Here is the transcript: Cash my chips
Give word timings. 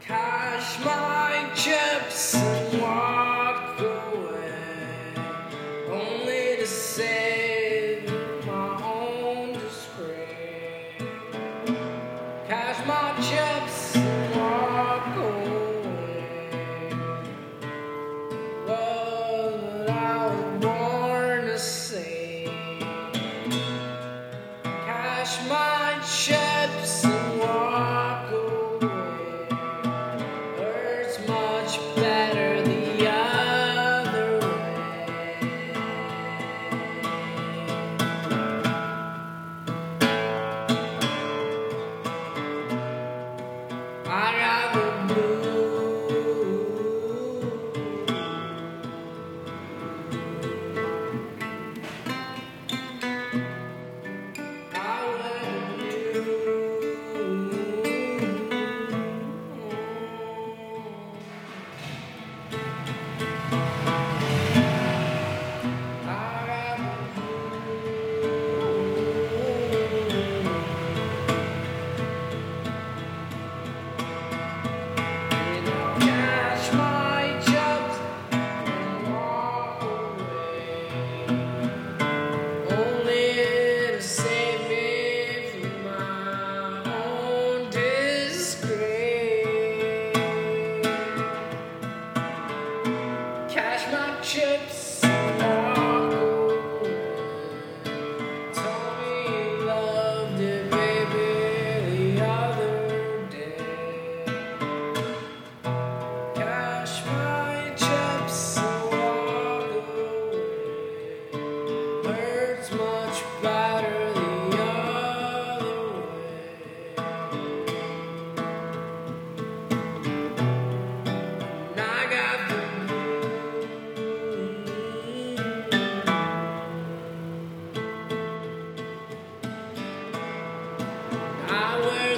Cash 0.00 0.78
my 0.84 1.50
chips 1.54 2.65